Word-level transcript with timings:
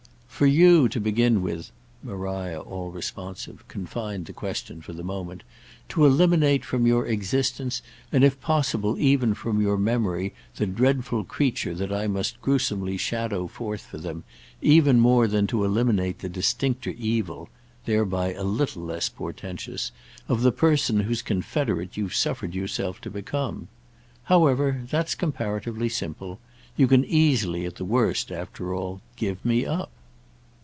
"For 0.27 0.47
you, 0.47 0.89
to 0.89 0.99
begin 0.99 1.43
with"—Maria, 1.43 2.59
all 2.61 2.89
responsive, 2.89 3.63
confined 3.67 4.25
the 4.25 4.33
question 4.33 4.81
for 4.81 4.91
the 4.91 5.03
moment—"to 5.03 6.03
eliminate 6.03 6.65
from 6.65 6.87
your 6.87 7.05
existence 7.05 7.83
and 8.11 8.23
if 8.23 8.41
possible 8.41 8.97
even 8.97 9.35
from 9.35 9.61
your 9.61 9.77
memory 9.77 10.33
the 10.55 10.65
dreadful 10.65 11.23
creature 11.25 11.75
that 11.75 11.93
I 11.93 12.07
must 12.07 12.41
gruesomely 12.41 12.97
shadow 12.97 13.45
forth 13.45 13.81
for 13.81 13.99
them, 13.99 14.23
even 14.63 14.99
more 14.99 15.27
than 15.27 15.45
to 15.45 15.63
eliminate 15.63 16.17
the 16.19 16.27
distincter 16.29 16.95
evil—thereby 16.97 18.33
a 18.33 18.43
little 18.43 18.81
less 18.81 19.09
portentous—of 19.09 20.41
the 20.41 20.51
person 20.51 21.01
whose 21.01 21.21
confederate 21.21 21.97
you've 21.97 22.15
suffered 22.15 22.55
yourself 22.55 22.99
to 23.01 23.11
become. 23.11 23.67
However, 24.23 24.81
that's 24.89 25.13
comparatively 25.13 25.89
simple. 25.89 26.39
You 26.75 26.87
can 26.87 27.05
easily, 27.05 27.63
at 27.67 27.75
the 27.75 27.85
worst, 27.85 28.31
after 28.31 28.73
all, 28.73 29.01
give 29.17 29.45
me 29.45 29.67
up." 29.67 29.91